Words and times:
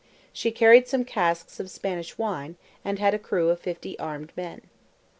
She 0.33 0.49
carried 0.49 0.87
some 0.87 1.05
casks 1.05 1.59
of 1.59 1.69
Spanish 1.69 2.17
wine, 2.17 2.55
and 2.83 2.97
had 2.97 3.13
a 3.13 3.19
crew 3.19 3.49
of 3.49 3.59
50 3.59 3.99
armed 3.99 4.33
men. 4.35 4.61